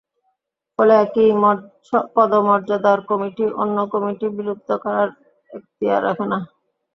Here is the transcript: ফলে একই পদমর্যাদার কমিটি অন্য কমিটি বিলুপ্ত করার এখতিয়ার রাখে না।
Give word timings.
ফলে 0.79 0.93
একই 1.03 1.29
পদমর্যাদার 2.15 2.99
কমিটি 3.09 3.45
অন্য 3.61 3.77
কমিটি 3.93 4.25
বিলুপ্ত 4.37 4.69
করার 4.83 5.09
এখতিয়ার 5.49 6.01
রাখে 6.07 6.25
না। 6.31 6.39